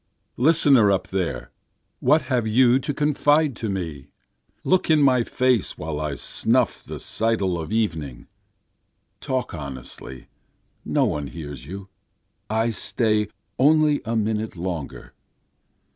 Listener 0.37 0.89
up 0.89 1.09
there! 1.09 1.51
what 1.99 2.23
have 2.23 2.47
you 2.47 2.79
to 2.79 2.91
confide 2.91 3.55
to 3.57 3.69
me? 3.69 4.07
Look 4.63 4.89
in 4.89 4.99
my 4.99 5.23
face 5.23 5.77
while 5.77 5.99
I 5.99 6.15
snuff 6.15 6.81
the 6.81 6.97
sidle 6.97 7.59
of 7.59 7.71
evening, 7.71 8.25
(Talk 9.19 9.53
honestly, 9.53 10.25
no 10.83 11.05
one 11.05 11.25
else 11.27 11.35
hears 11.35 11.67
you, 11.67 11.87
and 12.49 12.57
I 12.57 12.69
stay 12.71 13.27
only 13.59 14.01
a 14.03 14.15
minute 14.15 14.55
longer.) 14.57 15.13